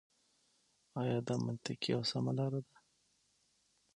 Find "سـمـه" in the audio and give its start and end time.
2.09-2.31